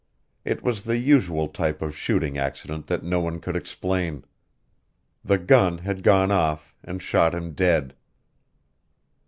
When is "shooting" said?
1.95-2.35